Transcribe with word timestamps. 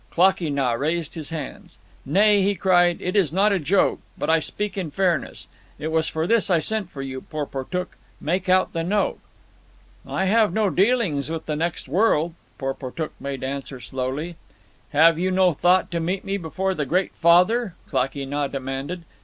Klakee 0.09 0.49
Nah 0.49 0.71
raised 0.71 1.13
his 1.13 1.29
hands. 1.29 1.77
"Nay," 2.07 2.41
he 2.41 2.55
cried. 2.55 2.99
"It 3.01 3.15
is 3.15 3.31
not 3.31 3.51
a 3.51 3.59
joke. 3.59 3.99
I 4.19 4.25
but 4.25 4.43
speak 4.43 4.75
in 4.75 4.89
fairness. 4.89 5.47
It 5.77 5.89
was 5.91 6.09
for 6.09 6.25
this 6.25 6.49
I 6.49 6.57
sent 6.57 6.89
for 6.89 7.03
you, 7.03 7.21
Porportuk. 7.21 7.89
Make 8.19 8.49
out 8.49 8.73
the 8.73 8.83
note." 8.83 9.19
"I 10.03 10.25
have 10.25 10.53
no 10.55 10.71
dealings 10.71 11.29
with 11.29 11.45
the 11.45 11.55
next 11.55 11.87
world," 11.87 12.33
Porportuk 12.57 13.11
made 13.19 13.43
answer 13.43 13.79
slowly. 13.79 14.37
"Have 14.89 15.19
you 15.19 15.29
no 15.29 15.53
thought 15.53 15.91
to 15.91 15.99
meet 15.99 16.25
me 16.25 16.37
before 16.37 16.73
the 16.73 16.87
Great 16.87 17.11
Father!" 17.13 17.75
Klakee 17.87 18.25
Nah 18.27 18.47
demanded. 18.47 19.03